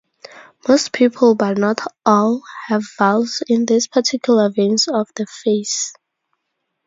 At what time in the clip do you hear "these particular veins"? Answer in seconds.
3.67-4.87